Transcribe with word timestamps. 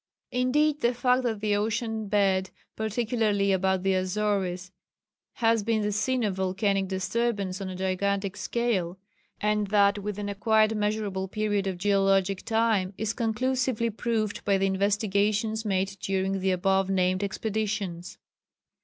Indeed 0.31 0.81
the 0.81 0.95
fact 0.95 1.21
that 1.25 1.41
the 1.41 1.55
ocean 1.55 2.07
bed, 2.07 2.49
particularly 2.75 3.51
about 3.51 3.83
the 3.83 3.93
Azores, 3.93 4.71
has 5.33 5.61
been 5.61 5.83
the 5.83 5.91
scene 5.91 6.23
of 6.23 6.33
volcanic 6.37 6.87
disturbance 6.87 7.61
on 7.61 7.69
a 7.69 7.75
gigantic 7.75 8.35
scale, 8.35 8.97
and 9.39 9.67
that 9.67 9.99
within 9.99 10.27
a 10.27 10.33
quite 10.33 10.73
measurable 10.75 11.27
period 11.27 11.67
of 11.67 11.77
geologic 11.77 12.41
time, 12.43 12.95
is 12.97 13.13
conclusively 13.13 13.91
proved 13.91 14.43
by 14.43 14.57
the 14.57 14.65
investigations 14.65 15.65
made 15.65 15.95
during 16.01 16.39
the 16.39 16.49
above 16.49 16.89
named 16.89 17.23
expeditions. 17.23 18.17